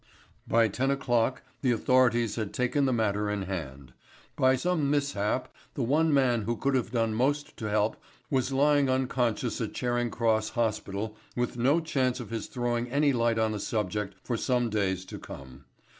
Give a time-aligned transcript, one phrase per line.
[0.47, 3.93] By ten o'clock the authorities had taken the matter in hand.
[4.35, 7.97] By some mishap the one man who could have done most to help
[8.31, 13.37] was lying unconscious at Charing Cross Hospital with no chance of his throwing any light
[13.37, 15.65] on the subject for some days to come.